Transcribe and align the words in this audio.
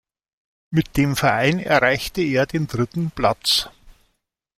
Mit 0.71 0.97
dem 0.97 1.15
Verein 1.15 1.59
erreichte 1.59 2.21
er 2.23 2.47
den 2.47 2.65
dritten 2.65 3.11
Platz. 3.11 3.69